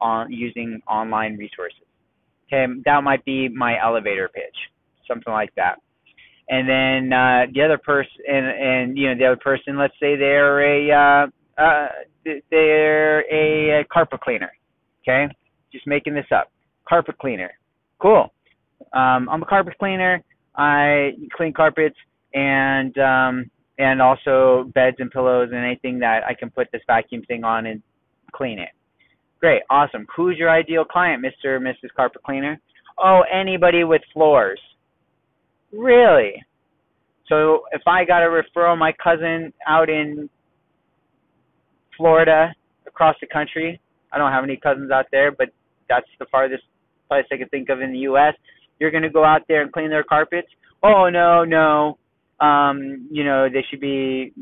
[0.00, 1.78] on using online resources.
[2.52, 4.56] Okay, that might be my elevator pitch,
[5.08, 5.78] something like that
[6.48, 10.16] and then uh, the other person, and and you know the other person, let's say
[10.16, 11.26] they're a uh,
[11.60, 11.88] uh,
[12.50, 14.52] they're a, carpet cleaner.
[15.02, 15.32] Okay,
[15.72, 16.50] just making this up.
[16.88, 17.50] Carpet cleaner,
[18.00, 18.32] cool.
[18.92, 20.22] Um, I'm a carpet cleaner.
[20.56, 21.96] I clean carpets
[22.34, 27.22] and um, and also beds and pillows and anything that I can put this vacuum
[27.26, 27.82] thing on and
[28.32, 28.70] clean it.
[29.40, 30.06] Great, awesome.
[30.16, 31.56] Who's your ideal client, Mr.
[31.56, 31.90] or Mrs.
[31.96, 32.60] Carpet Cleaner?
[32.98, 34.60] Oh, anybody with floors.
[35.76, 36.42] Really?
[37.28, 40.28] So if I got a referral, my cousin out in
[41.96, 42.54] Florida,
[42.86, 43.80] across the country,
[44.12, 45.48] I don't have any cousins out there, but
[45.88, 46.62] that's the farthest
[47.08, 48.34] place I could think of in the U.S.
[48.78, 50.48] You're going to go out there and clean their carpets?
[50.82, 51.98] Oh no, no.
[52.40, 54.32] Um, you know they should be.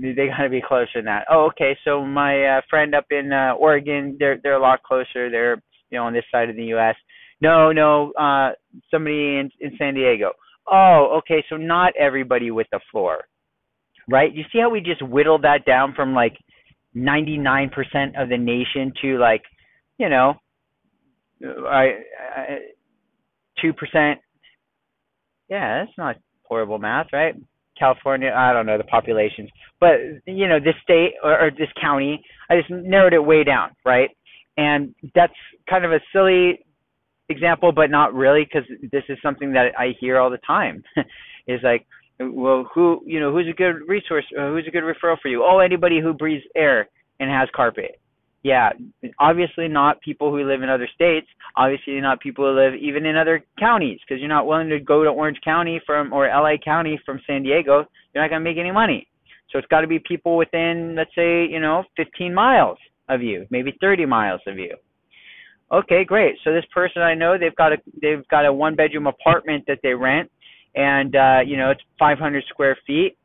[0.00, 1.26] They got to be closer than that.
[1.30, 1.76] Oh, okay.
[1.84, 5.28] So my uh, friend up in uh, Oregon, they're they're a lot closer.
[5.28, 6.94] They're you know on this side of the U.S.
[7.42, 8.12] No, no.
[8.12, 8.52] Uh,
[8.90, 10.32] somebody in in San Diego
[10.70, 13.24] oh, okay, so not everybody with the floor,
[14.10, 14.34] right?
[14.34, 16.36] You see how we just whittled that down from like
[16.96, 17.70] 99%
[18.20, 19.42] of the nation to like,
[19.98, 20.34] you know,
[21.44, 21.92] I,
[22.36, 22.58] I
[23.60, 24.20] two percent.
[25.48, 27.34] Yeah, that's not horrible math, right?
[27.78, 29.50] California, I don't know the populations,
[29.80, 33.70] but you know, this state or, or this county, I just narrowed it way down,
[33.84, 34.10] right?
[34.56, 35.34] And that's
[35.68, 36.65] kind of a silly
[37.28, 40.82] example, but not really, because this is something that I hear all the time.
[41.46, 41.86] is like,
[42.18, 44.24] well, who you know, who's a good resource?
[44.38, 45.44] Uh, who's a good referral for you?
[45.44, 46.88] Oh, anybody who breathes air
[47.20, 48.00] and has carpet.
[48.42, 48.70] Yeah,
[49.18, 51.26] obviously not people who live in other states.
[51.56, 55.02] Obviously not people who live even in other counties, because you're not willing to go
[55.02, 57.86] to Orange County from or LA County from San Diego.
[58.14, 59.08] You're not gonna make any money.
[59.50, 63.46] So it's got to be people within, let's say, you know, 15 miles of you,
[63.50, 64.74] maybe 30 miles of you.
[65.72, 66.36] Okay, great.
[66.44, 69.80] So this person I know, they've got a they've got a one bedroom apartment that
[69.82, 70.30] they rent,
[70.76, 73.16] and uh, you know it's 500 square feet,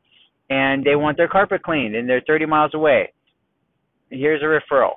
[0.50, 3.14] and they want their carpet cleaned, and they're 30 miles away.
[4.10, 4.94] Here's a referral.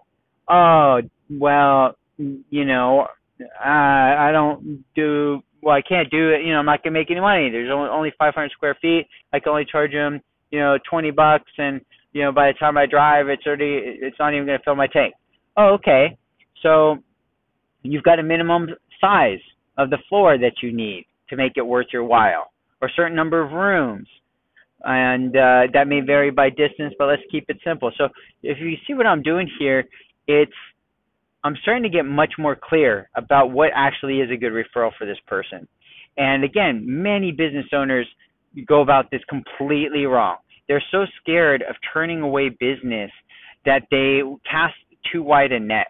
[0.48, 3.06] Oh, well, you know,
[3.40, 5.76] uh, I don't do well.
[5.76, 6.44] I can't do it.
[6.44, 7.50] You know, I'm not gonna make any money.
[7.50, 9.06] There's only only 500 square feet.
[9.34, 11.82] I can only charge them, you know, 20 bucks, and
[12.14, 14.86] you know, by the time I drive, it's already it's not even gonna fill my
[14.86, 15.12] tank.
[15.58, 16.16] Oh, okay.
[16.62, 17.03] So
[17.92, 18.68] you've got a minimum
[19.00, 19.40] size
[19.78, 23.16] of the floor that you need to make it worth your while, or a certain
[23.16, 24.08] number of rooms.
[24.82, 27.90] And uh, that may vary by distance, but let's keep it simple.
[27.96, 28.08] So
[28.42, 29.84] if you see what I'm doing here,
[30.26, 30.52] it's
[31.42, 35.06] I'm starting to get much more clear about what actually is a good referral for
[35.06, 35.68] this person.
[36.16, 38.06] And again, many business owners
[38.66, 40.36] go about this completely wrong.
[40.68, 43.10] They're so scared of turning away business
[43.66, 44.74] that they cast
[45.12, 45.88] too wide a net.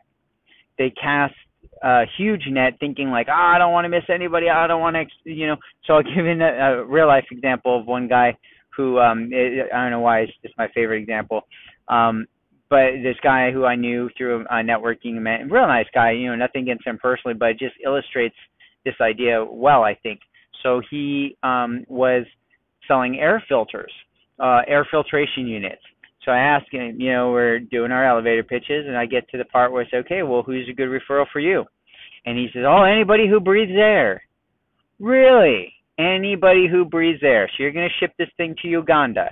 [0.78, 1.35] They cast
[1.82, 4.48] a huge net thinking like, oh, I don't want to miss anybody.
[4.48, 5.56] I don't want to, you know.
[5.87, 8.37] So I'll give you a, a real life example of one guy
[8.76, 11.42] who, um, I don't know why it's just my favorite example.
[11.88, 12.26] Um,
[12.70, 16.34] but this guy who I knew through a networking event, real nice guy, you know,
[16.34, 18.34] nothing against him personally, but it just illustrates
[18.84, 20.20] this idea well, I think.
[20.62, 22.24] So he um, was
[22.88, 23.92] selling air filters,
[24.40, 25.82] uh, air filtration units.
[26.24, 29.38] So I ask him, you know, we're doing our elevator pitches, and I get to
[29.38, 31.64] the part where I say, okay, well, who's a good referral for you?
[32.26, 34.22] And he says, oh, anybody who breathes air.
[34.98, 35.74] Really?
[35.98, 37.48] Anybody who breathes air.
[37.48, 39.30] So you're going to ship this thing to Uganda?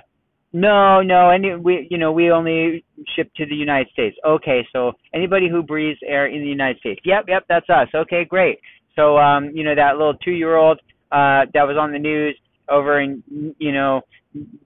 [0.55, 4.15] No, no, any we you know we only ship to the United States.
[4.23, 7.01] Okay, so anybody who breathes air in the United States.
[7.03, 7.87] Yep, yep, that's us.
[7.93, 8.59] Okay, great.
[8.95, 10.79] So um, you know that little two year old
[11.11, 12.37] uh that was on the news
[12.69, 13.23] over in
[13.57, 14.01] you know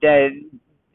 [0.02, 0.28] that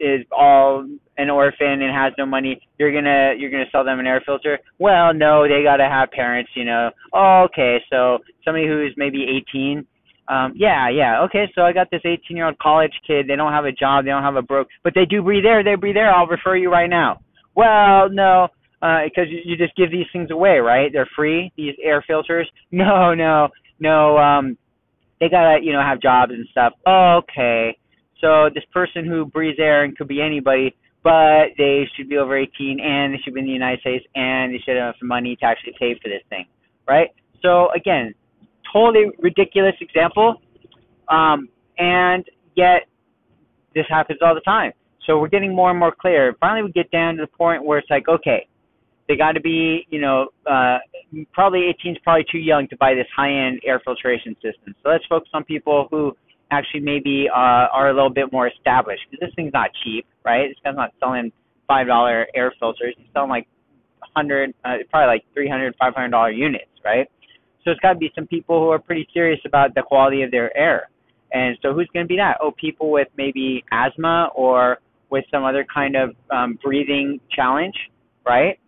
[0.00, 4.06] is all an orphan and has no money, you're gonna you're gonna sell them an
[4.06, 4.58] air filter.
[4.78, 6.90] Well, no, they gotta have parents, you know.
[7.12, 9.86] Oh, okay, so somebody who's maybe 18.
[10.26, 11.44] Um, yeah, yeah, okay.
[11.54, 13.26] So I got this 18 year old college kid.
[13.28, 14.04] They don't have a job.
[14.04, 15.62] They don't have a broke, but they do breathe air.
[15.62, 16.12] They breathe air.
[16.12, 17.20] I'll refer you right now.
[17.54, 18.48] Well, no.
[18.80, 20.90] because uh, you just give these things away, right?
[20.92, 21.52] They're free.
[21.56, 22.50] These air filters.
[22.72, 24.18] No, no, no.
[24.18, 24.58] Um,
[25.20, 26.72] they gotta, you know, have jobs and stuff.
[26.86, 27.76] Okay.
[28.24, 32.38] So this person who breathes air and could be anybody, but they should be over
[32.38, 35.36] 18 and they should be in the United States and they should have some money
[35.36, 36.46] to actually pay for this thing,
[36.88, 37.08] right?
[37.42, 38.14] So again,
[38.72, 40.40] totally ridiculous example,
[41.10, 42.24] um, and
[42.56, 42.88] yet
[43.74, 44.72] this happens all the time.
[45.06, 46.34] So we're getting more and more clear.
[46.40, 48.48] Finally, we get down to the point where it's like, okay,
[49.06, 50.78] they got to be, you know, uh,
[51.34, 54.74] probably 18 is probably too young to buy this high-end air filtration system.
[54.82, 56.16] So let's focus on people who
[56.50, 60.48] actually maybe uh, are a little bit more established because this thing's not cheap, right?
[60.48, 61.32] This guy's not selling
[61.66, 62.94] five dollar air filters.
[62.96, 63.46] He's selling like
[64.12, 67.08] 100, uh, probably like three hundred, five hundred dollar units, right?
[67.64, 70.30] So it's got to be some people who are pretty serious about the quality of
[70.30, 70.90] their air.
[71.32, 72.36] And so who's going to be that?
[72.40, 74.78] Oh, people with maybe asthma or
[75.10, 77.74] with some other kind of um, breathing challenge,
[78.26, 78.58] right?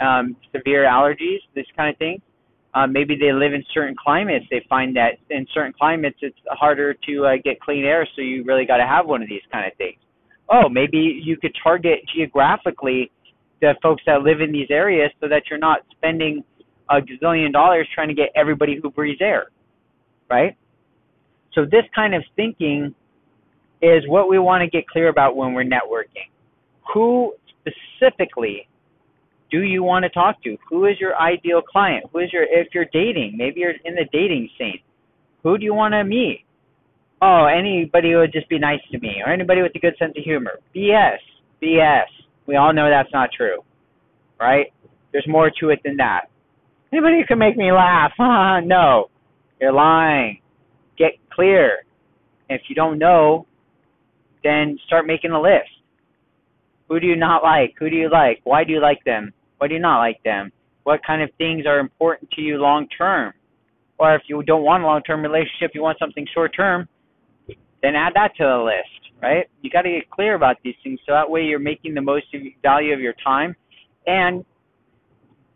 [0.00, 2.20] Um, severe allergies, this kind of thing.
[2.74, 4.44] Uh, maybe they live in certain climates.
[4.50, 8.42] They find that in certain climates it's harder to uh, get clean air, so you
[8.44, 9.98] really got to have one of these kind of things.
[10.48, 13.10] Oh, maybe you could target geographically
[13.60, 16.44] the folks that live in these areas so that you're not spending
[16.90, 19.46] a gazillion dollars trying to get everybody who breathes air,
[20.28, 20.56] right?
[21.54, 22.94] So this kind of thinking
[23.80, 26.28] is what we want to get clear about when we're networking.
[26.92, 28.68] Who specifically
[29.54, 30.56] do you want to talk to?
[30.68, 32.06] Who is your ideal client?
[32.12, 34.80] Who is your if you're dating, maybe you're in the dating scene.
[35.44, 36.44] Who do you want to meet?
[37.22, 40.14] Oh, anybody who would just be nice to me or anybody with a good sense
[40.16, 40.58] of humor.
[40.74, 41.18] BS.
[41.62, 42.06] BS.
[42.46, 43.60] We all know that's not true.
[44.40, 44.72] Right?
[45.12, 46.22] There's more to it than that.
[46.92, 48.12] Anybody who can make me laugh.
[48.18, 49.10] no.
[49.60, 50.40] You're lying.
[50.98, 51.84] Get clear.
[52.48, 53.46] If you don't know,
[54.42, 55.70] then start making a list.
[56.88, 57.74] Who do you not like?
[57.78, 58.40] Who do you like?
[58.44, 59.32] Why do you like them?
[59.58, 60.52] Why do you not like them?
[60.84, 63.32] What kind of things are important to you long term?
[63.98, 66.88] Or if you don't want a long term relationship, you want something short term,
[67.82, 69.48] then add that to the list, right?
[69.62, 72.26] You got to get clear about these things so that way you're making the most
[72.62, 73.54] value of your time
[74.06, 74.44] and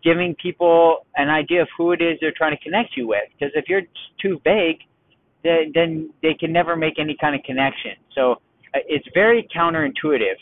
[0.04, 3.24] giving people an idea of who it is they're trying to connect you with.
[3.32, 3.82] Because if you're
[4.22, 4.78] too vague,
[5.42, 7.92] then, then they can never make any kind of connection.
[8.14, 8.32] So
[8.74, 10.38] uh, it's very counterintuitive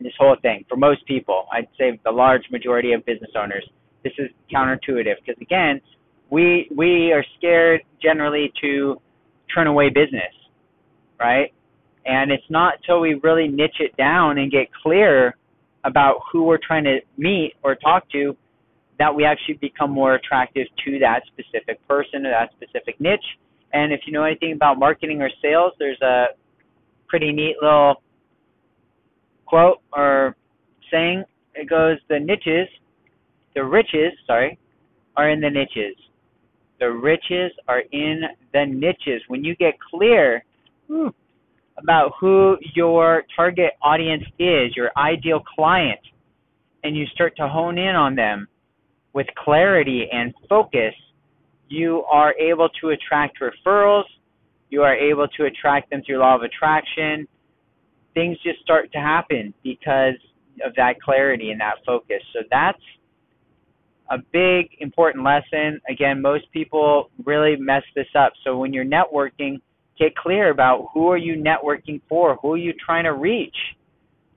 [0.00, 1.46] this whole thing for most people.
[1.52, 3.68] I'd say the large majority of business owners.
[4.04, 5.80] This is counterintuitive because again,
[6.30, 9.00] we we are scared generally to
[9.54, 10.32] turn away business,
[11.18, 11.52] right?
[12.06, 15.36] And it's not until we really niche it down and get clear
[15.84, 18.36] about who we're trying to meet or talk to
[18.98, 23.38] that we actually become more attractive to that specific person or that specific niche.
[23.72, 26.26] And if you know anything about marketing or sales, there's a
[27.08, 28.02] pretty neat little
[29.48, 30.36] quote or
[30.90, 31.24] saying.
[31.54, 32.68] It goes, the niches,
[33.54, 34.58] the riches, sorry,
[35.16, 35.96] are in the niches.
[36.78, 39.22] The riches are in the niches.
[39.26, 40.44] When you get clear
[40.86, 41.12] whew,
[41.78, 46.00] about who your target audience is, your ideal client,
[46.84, 48.46] and you start to hone in on them
[49.12, 50.94] with clarity and focus,
[51.68, 54.04] you are able to attract referrals.
[54.70, 57.26] You are able to attract them through law of attraction
[58.14, 60.14] things just start to happen because
[60.64, 62.22] of that clarity and that focus.
[62.32, 62.82] So that's
[64.10, 65.80] a big important lesson.
[65.88, 68.32] Again, most people really mess this up.
[68.44, 69.60] So when you're networking,
[69.98, 72.36] get clear about who are you networking for?
[72.36, 73.56] Who are you trying to reach?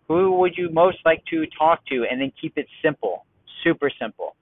[0.07, 2.05] Who would you most like to talk to?
[2.09, 3.25] And then keep it simple,
[3.63, 4.35] super simple.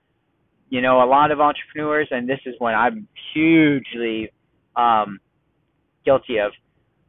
[0.70, 4.32] You know, a lot of entrepreneurs, and this is what I'm hugely
[4.76, 5.20] um,
[6.06, 6.52] guilty of,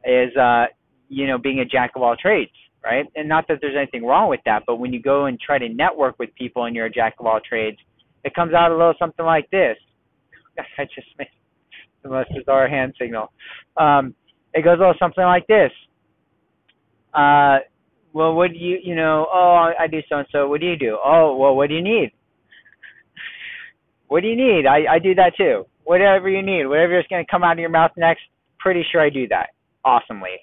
[0.03, 0.65] is uh,
[1.11, 2.51] you know, being a jack of all trades,
[2.83, 3.05] right?
[3.15, 5.67] And not that there's anything wrong with that, but when you go and try to
[5.67, 7.77] network with people and you're a jack of all trades,
[8.23, 9.75] it comes out a little something like this.
[10.77, 11.27] I just made
[12.01, 13.31] the most bizarre hand signal.
[13.75, 14.15] Um,
[14.53, 15.71] it goes a little something like this.
[17.13, 17.57] Uh,
[18.13, 20.47] well, what do you, you know, oh, I do so and so.
[20.47, 20.97] What do you do?
[21.03, 22.11] Oh, well, what do you need?
[24.07, 24.65] What do you need?
[24.65, 25.65] I, I do that too.
[25.83, 28.21] Whatever you need, whatever is going to come out of your mouth next,
[28.59, 29.49] pretty sure I do that
[29.83, 30.39] awesomely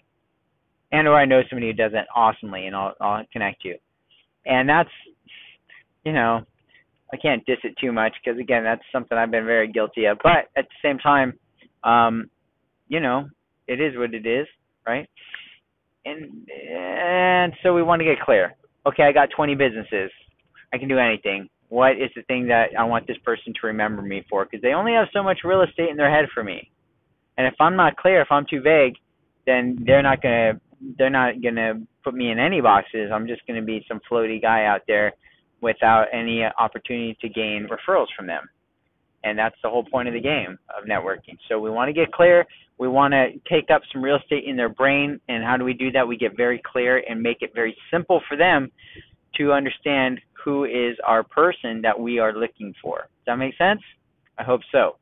[0.93, 3.77] and or I know somebody who does it awesomely, and I'll I'll connect you.
[4.47, 4.91] And that's,
[6.05, 6.41] you know,
[7.13, 10.19] I can't diss it too much because again, that's something I've been very guilty of.
[10.23, 11.39] But at the same time,
[11.85, 12.31] um,
[12.89, 13.29] you know,
[13.67, 14.47] it is what it is,
[14.87, 15.09] right?
[16.05, 18.55] And and so we want to get clear.
[18.87, 20.11] Okay, I got 20 businesses.
[20.73, 21.49] I can do anything.
[21.69, 24.45] What is the thing that I want this person to remember me for?
[24.45, 26.71] Because they only have so much real estate in their head for me.
[27.37, 28.95] And if I'm not clear, if I'm too vague,
[29.47, 30.61] then they're not going to
[30.99, 33.11] they're not gonna put me in any boxes.
[33.13, 35.13] I'm just gonna be some floaty guy out there
[35.61, 38.49] without any opportunity to gain referrals from them.
[39.25, 41.37] And that's the whole point of the game of networking.
[41.49, 42.47] So we want to get clear.
[42.79, 45.21] We want to take up some real estate in their brain.
[45.29, 46.07] And how do we do that?
[46.07, 48.71] We get very clear and make it very simple for them
[49.37, 52.99] to understand who is our person that we are looking for.
[52.99, 53.81] Does that make sense?
[54.39, 54.97] I hope so.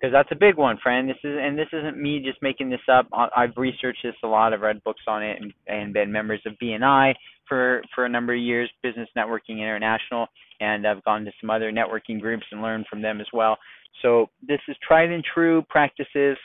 [0.00, 1.08] Because that's a big one, friend.
[1.08, 3.06] This is and this isn't me just making this up.
[3.12, 4.54] I've researched this a lot.
[4.54, 7.14] I've read books on it and, and been members of BNI
[7.46, 10.26] for for a number of years, Business Networking International,
[10.60, 13.58] and I've gone to some other networking groups and learned from them as well.
[14.00, 16.38] So this is tried and true practices.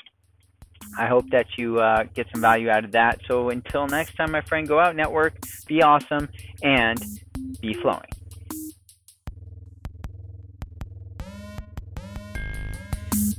[0.97, 3.21] I hope that you uh, get some value out of that.
[3.27, 5.35] So until next time, my friend, go out, network,
[5.67, 6.27] be awesome,
[6.61, 7.01] and
[7.61, 8.09] be flowing.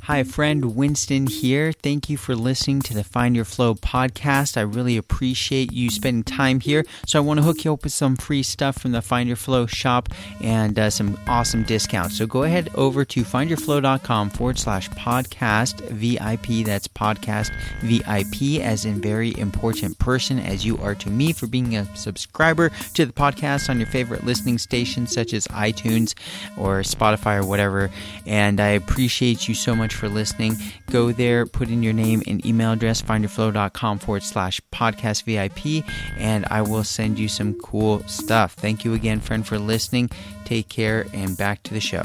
[0.06, 1.72] Hi, friend Winston here.
[1.72, 4.56] Thank you for listening to the Find Your Flow podcast.
[4.56, 6.86] I really appreciate you spending time here.
[7.08, 9.34] So, I want to hook you up with some free stuff from the Find Your
[9.34, 12.18] Flow shop and uh, some awesome discounts.
[12.18, 16.64] So, go ahead over to findyourflow.com forward slash podcast VIP.
[16.64, 17.50] That's podcast
[17.80, 22.70] VIP, as in very important person, as you are to me for being a subscriber
[22.94, 26.14] to the podcast on your favorite listening stations such as iTunes
[26.56, 27.90] or Spotify or whatever.
[28.24, 30.56] And I appreciate you so much for listening.
[30.90, 35.84] Go there, put in your name and email address, findyourflow.com forward slash podcast VIP,
[36.18, 38.54] and I will send you some cool stuff.
[38.54, 40.10] Thank you again, friend, for listening.
[40.44, 42.04] Take care, and back to the show.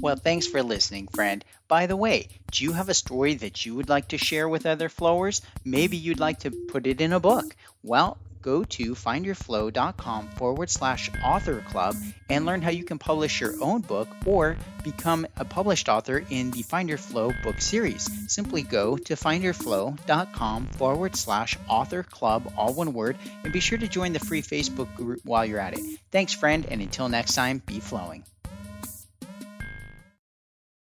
[0.00, 1.44] Well, thanks for listening, friend.
[1.68, 4.64] By the way, do you have a story that you would like to share with
[4.64, 5.42] other flowers?
[5.64, 7.54] Maybe you'd like to put it in a book.
[7.82, 11.94] Well, go to findyourflow.com forward slash author club
[12.28, 16.50] and learn how you can publish your own book or become a published author in
[16.50, 18.08] the Find Your Flow book series.
[18.32, 23.88] Simply go to findyourflow.com forward slash author club, all one word, and be sure to
[23.88, 25.80] join the free Facebook group while you're at it.
[26.10, 28.24] Thanks, friend, and until next time, be flowing.